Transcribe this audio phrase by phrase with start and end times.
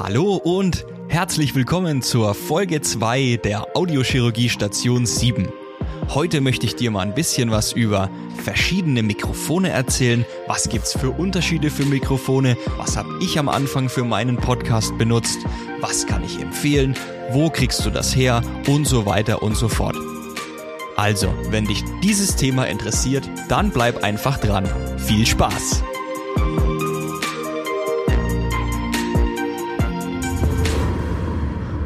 [0.00, 5.48] Hallo und herzlich willkommen zur Folge 2 der Audiochirurgie Station 7.
[6.08, 8.08] Heute möchte ich dir mal ein bisschen was über
[8.42, 10.24] verschiedene Mikrofone erzählen.
[10.46, 12.56] Was gibt's für Unterschiede für Mikrofone?
[12.78, 15.38] Was habe ich am Anfang für meinen Podcast benutzt?
[15.80, 16.96] Was kann ich empfehlen?
[17.30, 18.42] Wo kriegst du das her?
[18.66, 19.96] Und so weiter und so fort.
[20.96, 24.64] Also, wenn dich dieses Thema interessiert, dann bleib einfach dran.
[24.96, 25.82] Viel Spaß!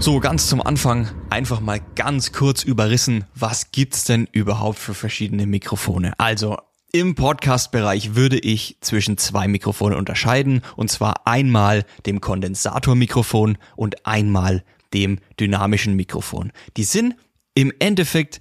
[0.06, 5.46] So, ganz zum Anfang einfach mal ganz kurz überrissen, was gibt's denn überhaupt für verschiedene
[5.46, 6.12] Mikrofone?
[6.16, 6.58] Also,
[6.92, 14.62] im Podcast-Bereich würde ich zwischen zwei Mikrofone unterscheiden, und zwar einmal dem Kondensatormikrofon und einmal
[14.94, 16.52] dem dynamischen Mikrofon.
[16.76, 17.16] Die sind
[17.54, 18.40] im Endeffekt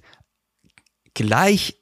[1.14, 1.74] gleich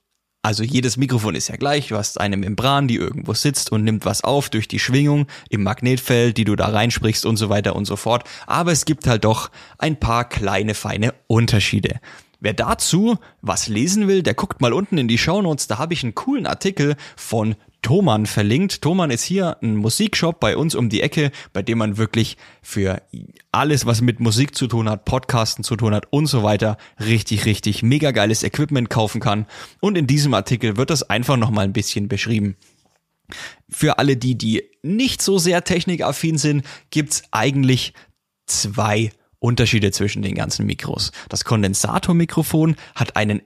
[0.44, 1.88] also jedes Mikrofon ist ja gleich.
[1.88, 5.62] Du hast eine Membran, die irgendwo sitzt und nimmt was auf durch die Schwingung im
[5.62, 8.24] Magnetfeld, die du da reinsprichst und so weiter und so fort.
[8.46, 11.98] Aber es gibt halt doch ein paar kleine, feine Unterschiede.
[12.40, 15.66] Wer dazu was lesen will, der guckt mal unten in die Shownotes.
[15.66, 17.54] Da habe ich einen coolen Artikel von
[17.84, 18.80] Thomann verlinkt.
[18.80, 23.02] Thomann ist hier ein Musikshop bei uns um die Ecke, bei dem man wirklich für
[23.52, 27.44] alles, was mit Musik zu tun hat, Podcasten zu tun hat und so weiter, richtig,
[27.44, 29.46] richtig mega geiles Equipment kaufen kann.
[29.80, 32.56] Und in diesem Artikel wird das einfach nochmal ein bisschen beschrieben.
[33.68, 37.92] Für alle die, die nicht so sehr technikaffin sind, gibt's eigentlich
[38.46, 41.12] zwei Unterschiede zwischen den ganzen Mikros.
[41.28, 43.42] Das Kondensatormikrofon hat einen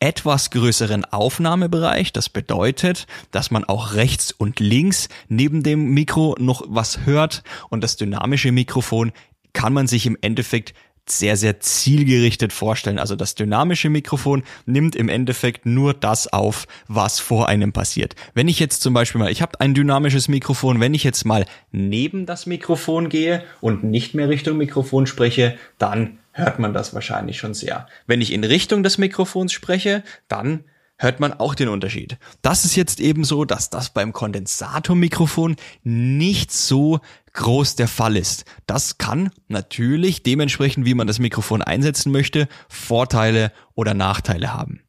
[0.00, 2.12] etwas größeren Aufnahmebereich.
[2.12, 7.82] Das bedeutet, dass man auch rechts und links neben dem Mikro noch was hört und
[7.82, 9.12] das dynamische Mikrofon
[9.52, 10.74] kann man sich im Endeffekt
[11.10, 12.98] sehr, sehr zielgerichtet vorstellen.
[12.98, 18.14] Also das dynamische Mikrofon nimmt im Endeffekt nur das auf, was vor einem passiert.
[18.34, 21.46] Wenn ich jetzt zum Beispiel mal, ich habe ein dynamisches Mikrofon, wenn ich jetzt mal
[21.72, 27.38] neben das Mikrofon gehe und nicht mehr Richtung Mikrofon spreche, dann hört man das wahrscheinlich
[27.38, 27.86] schon sehr.
[28.06, 30.64] Wenn ich in Richtung des Mikrofons spreche, dann
[30.96, 32.18] hört man auch den Unterschied.
[32.42, 37.00] Das ist jetzt eben so, dass das beim Kondensatormikrofon nicht so
[37.34, 38.44] groß der Fall ist.
[38.66, 44.80] Das kann natürlich dementsprechend, wie man das Mikrofon einsetzen möchte, Vorteile oder Nachteile haben.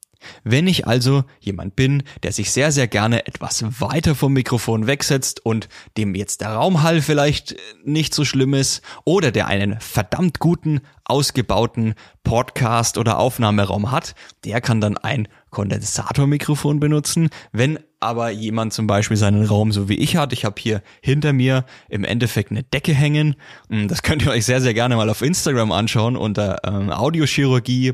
[0.43, 5.45] Wenn ich also jemand bin, der sich sehr, sehr gerne etwas weiter vom Mikrofon wegsetzt
[5.45, 10.81] und dem jetzt der Raumhall vielleicht nicht so schlimm ist oder der einen verdammt guten,
[11.05, 14.13] ausgebauten Podcast oder Aufnahmeraum hat,
[14.45, 17.29] der kann dann ein Kondensatormikrofon benutzen.
[17.51, 21.33] Wenn aber jemand zum Beispiel seinen Raum so wie ich hat, ich habe hier hinter
[21.33, 23.35] mir im Endeffekt eine Decke hängen.
[23.69, 27.91] Das könnt ihr euch sehr, sehr gerne mal auf Instagram anschauen unter ähm, audiochirurgie.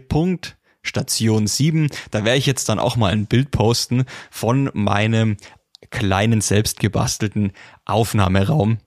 [0.88, 1.90] Station 7.
[2.12, 5.38] Da werde ich jetzt dann auch mal ein Bild posten von meinem
[5.90, 7.52] kleinen selbstgebastelten
[7.86, 8.78] Aufnahmeraum.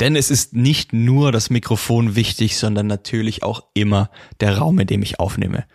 [0.00, 4.86] Denn es ist nicht nur das Mikrofon wichtig, sondern natürlich auch immer der Raum, in
[4.86, 5.66] dem ich aufnehme.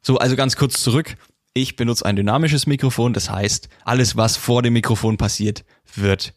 [0.00, 1.16] So, also ganz kurz zurück.
[1.52, 5.64] Ich benutze ein dynamisches Mikrofon, das heißt, alles, was vor dem Mikrofon passiert,
[5.94, 6.34] wird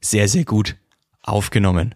[0.00, 0.76] sehr, sehr gut
[1.22, 1.94] aufgenommen.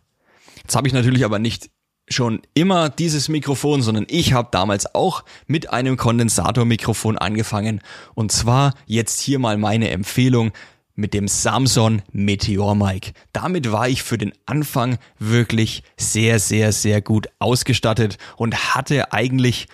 [0.57, 1.71] Jetzt habe ich natürlich aber nicht
[2.09, 7.81] schon immer dieses Mikrofon, sondern ich habe damals auch mit einem Kondensatormikrofon angefangen.
[8.15, 10.53] Und zwar jetzt hier mal meine Empfehlung
[10.95, 13.13] mit dem Samsung Meteor Mic.
[13.33, 19.67] Damit war ich für den Anfang wirklich sehr, sehr, sehr gut ausgestattet und hatte eigentlich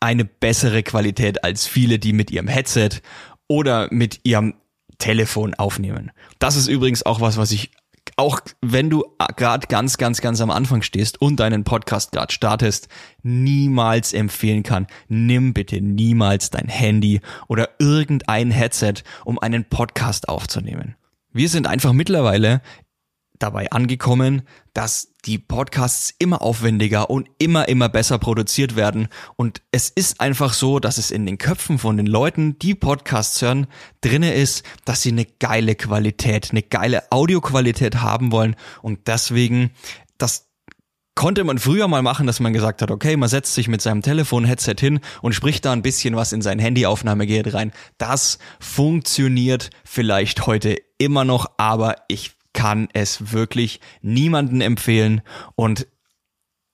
[0.00, 3.00] eine bessere Qualität als viele, die mit ihrem Headset
[3.46, 4.54] oder mit ihrem
[4.98, 6.10] Telefon aufnehmen.
[6.38, 7.70] Das ist übrigens auch was, was ich
[8.20, 9.04] auch wenn du
[9.36, 12.88] gerade ganz, ganz, ganz am Anfang stehst und deinen Podcast gerade startest,
[13.22, 20.96] niemals empfehlen kann, nimm bitte niemals dein Handy oder irgendein Headset, um einen Podcast aufzunehmen.
[21.32, 22.60] Wir sind einfach mittlerweile
[23.40, 24.42] dabei angekommen,
[24.72, 29.08] dass die Podcasts immer aufwendiger und immer, immer besser produziert werden.
[29.36, 33.42] Und es ist einfach so, dass es in den Köpfen von den Leuten, die Podcasts
[33.42, 33.66] hören,
[34.00, 38.56] drinne ist, dass sie eine geile Qualität, eine geile Audioqualität haben wollen.
[38.82, 39.72] Und deswegen,
[40.18, 40.46] das
[41.14, 44.00] konnte man früher mal machen, dass man gesagt hat, okay, man setzt sich mit seinem
[44.00, 47.72] Telefon-Headset hin und spricht da ein bisschen was in sein Handyaufnahmegerät rein.
[47.98, 55.22] Das funktioniert vielleicht heute immer noch, aber ich kann es wirklich niemanden empfehlen
[55.54, 55.86] und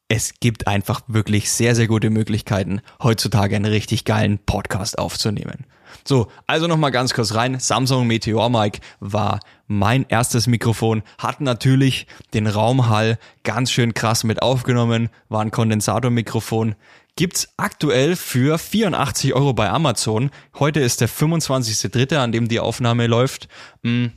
[0.08, 5.66] es gibt einfach wirklich sehr, sehr gute Möglichkeiten, heutzutage einen richtig geilen Podcast aufzunehmen.
[6.04, 7.58] So, also nochmal ganz kurz rein.
[7.58, 14.42] Samsung Meteor Mic war mein erstes Mikrofon, hat natürlich den Raumhall ganz schön krass mit
[14.42, 16.76] aufgenommen, war ein Kondensatormikrofon.
[17.16, 20.30] Gibt's aktuell für 84 Euro bei Amazon.
[20.58, 23.48] Heute ist der 25.3., an dem die Aufnahme läuft.
[23.82, 24.12] Hm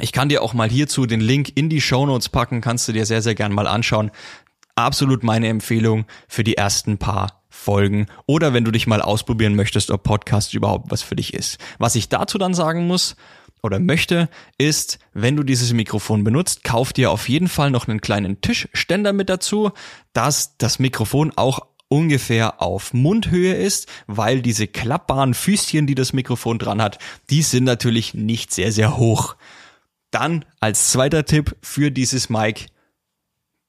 [0.00, 2.92] Ich kann dir auch mal hierzu den Link in die Show Notes packen, kannst du
[2.92, 4.10] dir sehr, sehr gern mal anschauen.
[4.74, 9.90] Absolut meine Empfehlung für die ersten paar Folgen oder wenn du dich mal ausprobieren möchtest,
[9.90, 11.58] ob Podcast überhaupt was für dich ist.
[11.78, 13.16] Was ich dazu dann sagen muss,
[13.62, 14.28] oder möchte,
[14.58, 19.12] ist, wenn du dieses Mikrofon benutzt, kauf dir auf jeden Fall noch einen kleinen Tischständer
[19.12, 19.72] mit dazu,
[20.12, 26.58] dass das Mikrofon auch ungefähr auf Mundhöhe ist, weil diese klappbaren Füßchen, die das Mikrofon
[26.58, 26.98] dran hat,
[27.30, 29.36] die sind natürlich nicht sehr, sehr hoch.
[30.10, 32.66] Dann als zweiter Tipp für dieses Mic,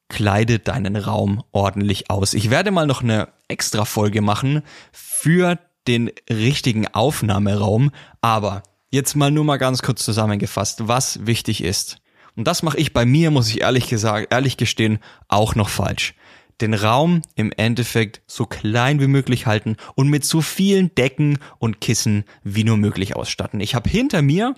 [0.09, 2.33] kleide deinen Raum ordentlich aus.
[2.33, 7.91] Ich werde mal noch eine extra Folge machen für den richtigen Aufnahmeraum,
[8.21, 11.97] aber jetzt mal nur mal ganz kurz zusammengefasst, was wichtig ist.
[12.35, 16.13] Und das mache ich bei mir, muss ich ehrlich gesagt, ehrlich gestehen, auch noch falsch.
[16.61, 21.81] Den Raum im Endeffekt so klein wie möglich halten und mit so vielen Decken und
[21.81, 23.59] Kissen wie nur möglich ausstatten.
[23.59, 24.55] Ich habe hinter mir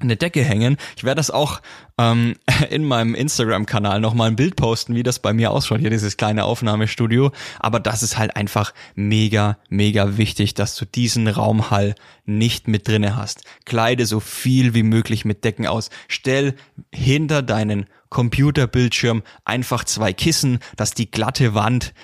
[0.00, 0.76] eine Decke hängen.
[0.96, 1.60] Ich werde das auch
[1.98, 2.34] ähm,
[2.70, 6.44] in meinem Instagram-Kanal nochmal ein Bild posten, wie das bei mir ausschaut, hier dieses kleine
[6.44, 7.32] Aufnahmestudio.
[7.58, 11.94] Aber das ist halt einfach mega, mega wichtig, dass du diesen Raumhall
[12.24, 13.44] nicht mit drinne hast.
[13.64, 15.90] Kleide so viel wie möglich mit Decken aus.
[16.08, 16.54] Stell
[16.92, 21.94] hinter deinen Computerbildschirm einfach zwei Kissen, dass die glatte Wand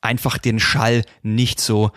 [0.00, 1.92] einfach den Schall nicht so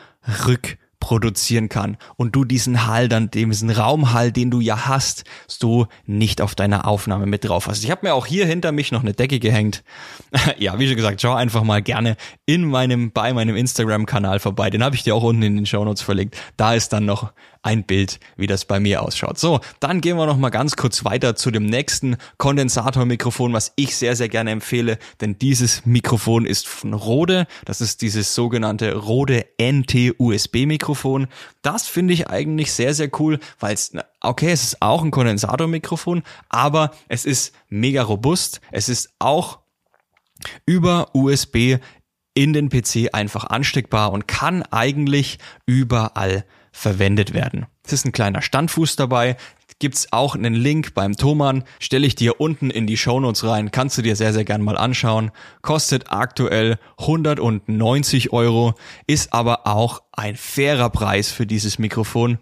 [0.45, 5.85] rück produzieren kann und du diesen Hall dann, diesen Raumhall, den du ja hast, so
[6.07, 7.83] nicht auf deiner Aufnahme mit drauf hast.
[7.83, 9.83] Ich habe mir auch hier hinter mich noch eine Decke gehängt.
[10.57, 12.17] ja, wie schon gesagt, schau einfach mal gerne
[12.47, 14.71] in meinem, bei meinem Instagram-Kanal vorbei.
[14.71, 16.37] Den habe ich dir auch unten in den Show Notes verlinkt.
[16.57, 17.33] Da ist dann noch
[17.65, 19.39] ein Bild, wie das bei mir ausschaut.
[19.39, 23.97] So, dann gehen wir noch mal ganz kurz weiter zu dem nächsten Kondensatormikrofon, was ich
[23.97, 27.47] sehr, sehr gerne empfehle, denn dieses Mikrofon ist von Rode.
[27.65, 31.27] Das ist dieses sogenannte Rode NT-USB-Mikrofon.
[31.63, 36.21] Das finde ich eigentlich sehr, sehr cool, weil es, okay, es ist auch ein Kondensatormikrofon,
[36.49, 38.61] aber es ist mega robust.
[38.71, 39.59] Es ist auch
[40.67, 41.77] über USB
[42.35, 47.67] in den PC einfach ansteckbar und kann eigentlich überall verwendet werden.
[47.85, 49.37] Es ist ein kleiner Standfuß dabei.
[49.79, 53.97] Gibt's auch einen Link beim Thomann, stelle ich dir unten in die Shownotes rein, kannst
[53.97, 55.31] du dir sehr, sehr gern mal anschauen.
[55.61, 58.75] Kostet aktuell 190 Euro,
[59.07, 62.39] ist aber auch ein fairer Preis für dieses Mikrofon.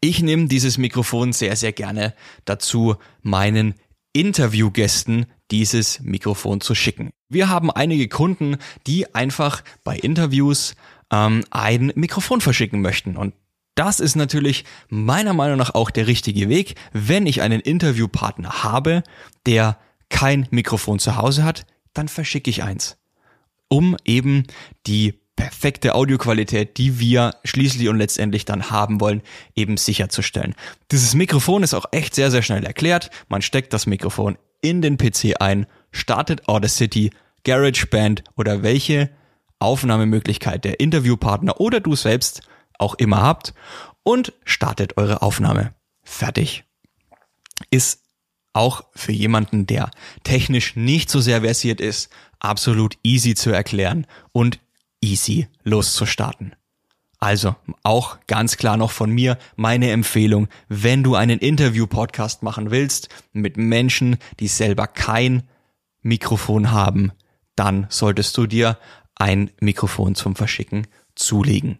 [0.00, 2.14] Ich nehme dieses Mikrofon sehr, sehr gerne
[2.44, 3.74] dazu, meinen
[4.12, 7.10] Interviewgästen dieses Mikrofon zu schicken.
[7.28, 8.56] Wir haben einige Kunden,
[8.86, 10.74] die einfach bei Interviews
[11.10, 13.16] ähm, ein Mikrofon verschicken möchten.
[13.16, 13.34] Und
[13.74, 19.02] das ist natürlich meiner Meinung nach auch der richtige Weg, wenn ich einen Interviewpartner habe,
[19.46, 19.78] der
[20.08, 22.98] kein Mikrofon zu Hause hat, dann verschicke ich eins,
[23.68, 24.44] um eben
[24.86, 29.22] die perfekte Audioqualität, die wir schließlich und letztendlich dann haben wollen,
[29.56, 30.54] eben sicherzustellen.
[30.92, 33.10] Dieses Mikrofon ist auch echt sehr, sehr schnell erklärt.
[33.28, 37.10] Man steckt das Mikrofon in den PC ein, startet Audacity,
[37.42, 39.10] GarageBand oder welche
[39.64, 42.42] Aufnahmemöglichkeit der Interviewpartner oder du selbst
[42.78, 43.54] auch immer habt
[44.02, 45.74] und startet eure Aufnahme.
[46.02, 46.64] Fertig.
[47.70, 48.02] Ist
[48.52, 49.90] auch für jemanden, der
[50.22, 54.60] technisch nicht so sehr versiert ist, absolut easy zu erklären und
[55.00, 56.54] easy loszustarten.
[57.18, 63.08] Also auch ganz klar noch von mir meine Empfehlung, wenn du einen Interview-Podcast machen willst
[63.32, 65.44] mit Menschen, die selber kein
[66.02, 67.12] Mikrofon haben,
[67.56, 68.78] dann solltest du dir
[69.16, 71.78] ein Mikrofon zum Verschicken zulegen.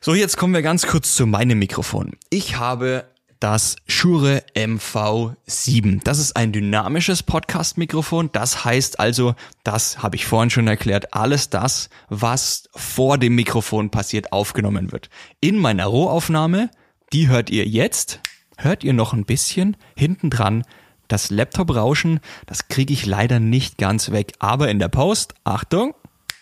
[0.00, 2.12] So, jetzt kommen wir ganz kurz zu meinem Mikrofon.
[2.30, 3.04] Ich habe
[3.42, 6.00] das Shure MV7.
[6.04, 8.30] Das ist ein dynamisches Podcast-Mikrofon.
[8.32, 13.90] Das heißt also, das habe ich vorhin schon erklärt, alles das, was vor dem Mikrofon
[13.90, 15.10] passiert, aufgenommen wird.
[15.40, 16.70] In meiner Rohaufnahme,
[17.12, 18.20] die hört ihr jetzt,
[18.56, 20.62] hört ihr noch ein bisschen hinten dran
[21.08, 22.20] das Laptop-Rauschen.
[22.46, 24.32] Das kriege ich leider nicht ganz weg.
[24.38, 25.94] Aber in der Post, Achtung,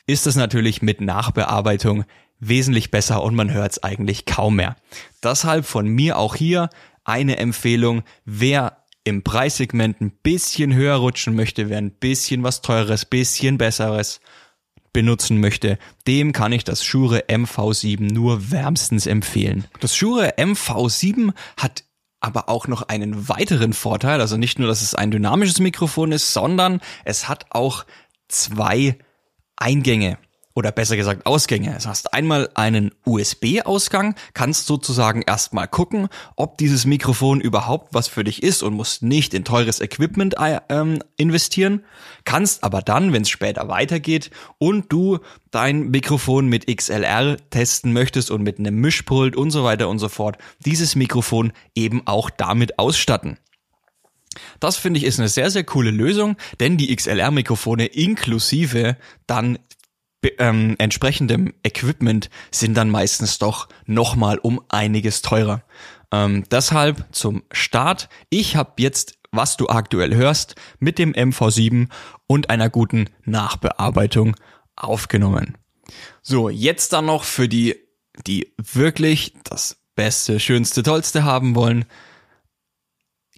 [0.06, 2.04] ist es natürlich mit Nachbearbeitung
[2.38, 4.76] wesentlich besser und man hört es eigentlich kaum mehr.
[5.22, 6.70] Deshalb von mir auch hier
[7.04, 13.04] eine Empfehlung, wer im Preissegment ein bisschen höher rutschen möchte, wer ein bisschen was teures,
[13.04, 14.20] bisschen besseres
[14.92, 19.66] benutzen möchte, dem kann ich das Shure MV7 nur wärmstens empfehlen.
[19.80, 21.84] Das Shure MV7 hat
[22.20, 26.32] aber auch noch einen weiteren Vorteil, also nicht nur, dass es ein dynamisches Mikrofon ist,
[26.32, 27.86] sondern es hat auch
[28.28, 28.98] zwei
[29.60, 30.18] Eingänge
[30.54, 31.72] oder besser gesagt Ausgänge.
[31.72, 38.24] Das heißt, einmal einen USB-Ausgang, kannst sozusagen erstmal gucken, ob dieses Mikrofon überhaupt was für
[38.24, 41.84] dich ist und musst nicht in teures Equipment äh, ähm, investieren.
[42.24, 48.30] Kannst aber dann, wenn es später weitergeht und du dein Mikrofon mit XLR testen möchtest
[48.30, 52.78] und mit einem Mischpult und so weiter und so fort, dieses Mikrofon eben auch damit
[52.78, 53.38] ausstatten.
[54.60, 58.96] Das finde ich ist eine sehr, sehr coole Lösung, denn die XLR-Mikrofone inklusive
[59.26, 59.58] dann
[60.38, 65.64] ähm, entsprechendem Equipment sind dann meistens doch nochmal um einiges teurer.
[66.12, 68.08] Ähm, deshalb zum Start.
[68.28, 71.88] Ich habe jetzt, was du aktuell hörst, mit dem MV7
[72.26, 74.36] und einer guten Nachbearbeitung
[74.76, 75.56] aufgenommen.
[76.22, 77.76] So, jetzt dann noch für die,
[78.26, 81.84] die wirklich das Beste, Schönste, Tollste haben wollen,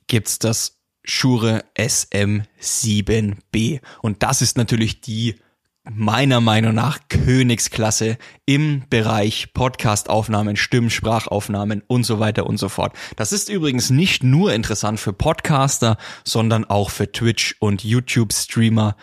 [0.06, 3.80] gibt's das Shure SM7B.
[4.00, 5.36] Und das ist natürlich die
[5.84, 8.16] meiner Meinung nach Königsklasse
[8.46, 12.96] im Bereich Podcastaufnahmen, Stimmsprachaufnahmen und so weiter und so fort.
[13.16, 18.96] Das ist übrigens nicht nur interessant für Podcaster, sondern auch für Twitch und YouTube Streamer,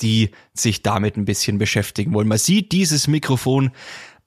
[0.00, 2.28] die sich damit ein bisschen beschäftigen wollen.
[2.28, 3.72] Man sieht dieses Mikrofon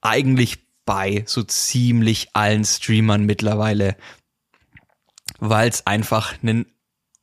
[0.02, 3.96] eigentlich bei so ziemlich allen Streamern mittlerweile,
[5.40, 6.66] weil es einfach einen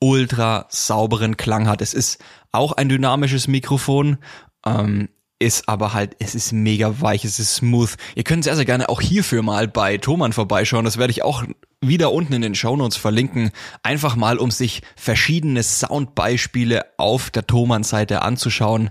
[0.01, 1.83] ultra sauberen Klang hat.
[1.83, 2.19] Es ist
[2.53, 4.19] auch ein dynamisches Mikrofon,
[4.67, 7.97] ähm, ist aber halt, es ist mega weich, es ist smooth.
[8.15, 10.85] Ihr könnt sehr, sehr gerne auch hierfür mal bei Thomann vorbeischauen.
[10.85, 11.45] Das werde ich auch
[11.81, 13.51] wieder unten in den Shownotes verlinken.
[13.83, 18.91] Einfach mal, um sich verschiedene Soundbeispiele auf der Thomann-Seite anzuschauen.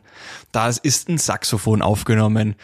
[0.52, 2.56] Da ist ein Saxophon aufgenommen,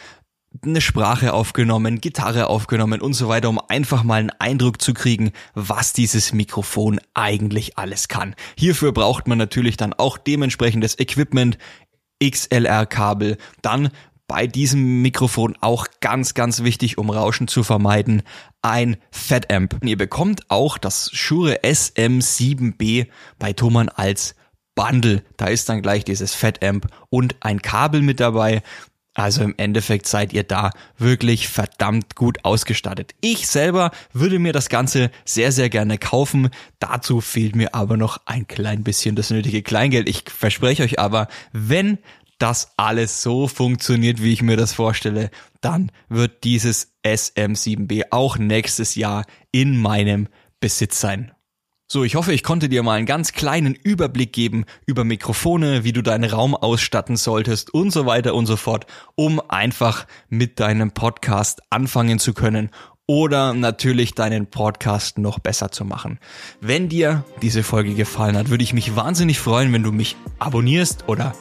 [0.64, 5.32] eine Sprache aufgenommen, Gitarre aufgenommen und so weiter, um einfach mal einen Eindruck zu kriegen,
[5.54, 8.34] was dieses Mikrofon eigentlich alles kann.
[8.56, 11.58] Hierfür braucht man natürlich dann auch dementsprechendes Equipment.
[12.22, 13.36] XLR-Kabel.
[13.60, 13.90] Dann
[14.26, 18.22] bei diesem Mikrofon auch ganz, ganz wichtig, um Rauschen zu vermeiden,
[18.62, 19.78] ein Fat-Amp.
[19.84, 23.06] Ihr bekommt auch das Shure SM7B
[23.38, 24.34] bei Thomann als
[24.74, 25.22] Bundle.
[25.36, 28.62] Da ist dann gleich dieses Fat-Amp und ein Kabel mit dabei.
[29.16, 33.14] Also im Endeffekt seid ihr da wirklich verdammt gut ausgestattet.
[33.22, 36.50] Ich selber würde mir das Ganze sehr, sehr gerne kaufen.
[36.80, 40.06] Dazu fehlt mir aber noch ein klein bisschen das nötige Kleingeld.
[40.06, 41.96] Ich verspreche euch aber, wenn
[42.36, 45.30] das alles so funktioniert, wie ich mir das vorstelle,
[45.62, 50.28] dann wird dieses SM7B auch nächstes Jahr in meinem
[50.60, 51.32] Besitz sein.
[51.88, 55.92] So, ich hoffe, ich konnte dir mal einen ganz kleinen Überblick geben über Mikrofone, wie
[55.92, 60.90] du deinen Raum ausstatten solltest und so weiter und so fort, um einfach mit deinem
[60.90, 62.70] Podcast anfangen zu können
[63.06, 66.18] oder natürlich deinen Podcast noch besser zu machen.
[66.60, 71.04] Wenn dir diese Folge gefallen hat, würde ich mich wahnsinnig freuen, wenn du mich abonnierst
[71.06, 71.36] oder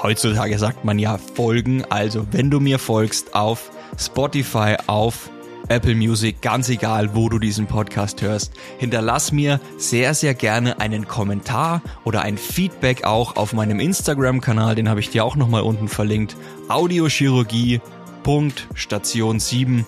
[0.00, 5.30] heutzutage sagt man ja folgen, also wenn du mir folgst auf Spotify, auf
[5.68, 8.52] Apple Music, ganz egal, wo du diesen Podcast hörst.
[8.78, 14.88] Hinterlass mir sehr, sehr gerne einen Kommentar oder ein Feedback auch auf meinem Instagram-Kanal, den
[14.88, 16.36] habe ich dir auch nochmal unten verlinkt.
[16.68, 19.86] Audiochirurgie.station 7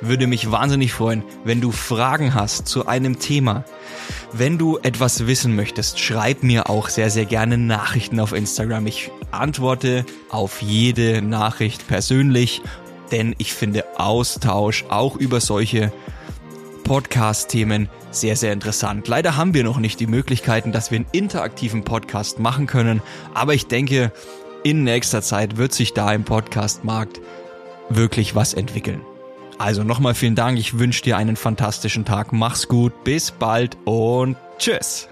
[0.00, 3.64] würde mich wahnsinnig freuen, wenn du Fragen hast zu einem Thema.
[4.32, 8.86] Wenn du etwas wissen möchtest, schreib mir auch sehr, sehr gerne Nachrichten auf Instagram.
[8.86, 12.62] Ich antworte auf jede Nachricht persönlich
[13.12, 15.92] denn ich finde Austausch auch über solche
[16.84, 19.08] Podcast-Themen sehr, sehr interessant.
[19.08, 23.02] Leider haben wir noch nicht die Möglichkeiten, dass wir einen interaktiven Podcast machen können,
[23.34, 24.12] aber ich denke,
[24.62, 27.20] in nächster Zeit wird sich da im Podcast-Markt
[27.88, 29.00] wirklich was entwickeln.
[29.58, 34.36] Also nochmal vielen Dank, ich wünsche dir einen fantastischen Tag, mach's gut, bis bald und
[34.58, 35.08] tschüss.